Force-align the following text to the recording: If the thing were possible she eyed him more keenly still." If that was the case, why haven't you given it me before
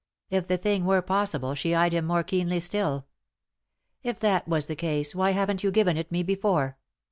If 0.31 0.47
the 0.47 0.57
thing 0.57 0.85
were 0.85 1.03
possible 1.03 1.53
she 1.53 1.75
eyed 1.75 1.93
him 1.93 2.05
more 2.05 2.23
keenly 2.23 2.59
still." 2.59 3.05
If 4.01 4.17
that 4.21 4.47
was 4.47 4.65
the 4.65 4.75
case, 4.75 5.13
why 5.13 5.29
haven't 5.29 5.63
you 5.63 5.69
given 5.69 5.95
it 5.95 6.11
me 6.11 6.23
before 6.23 6.79